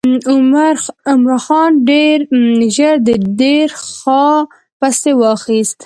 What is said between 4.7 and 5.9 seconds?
پسې واخیست.